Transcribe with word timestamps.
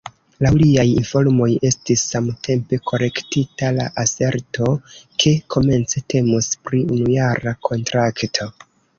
Laŭ 0.43 0.49
liaj 0.59 0.83
informoj 0.91 1.47
estis 1.67 2.05
samtempe 2.13 2.79
korektita 2.91 3.69
la 3.75 3.85
aserto, 4.03 4.69
ke 5.25 5.33
komence 5.57 6.03
temus 6.15 6.49
pri 6.69 6.81
unujara 6.97 7.55
kontrakto. 7.69 8.49